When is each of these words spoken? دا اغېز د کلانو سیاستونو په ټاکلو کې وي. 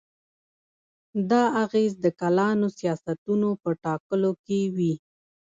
دا 1.29 1.43
اغېز 1.63 1.91
د 2.03 2.05
کلانو 2.19 2.67
سیاستونو 2.79 3.49
په 3.61 3.69
ټاکلو 3.83 4.31
کې 4.45 4.59
وي. 4.75 4.93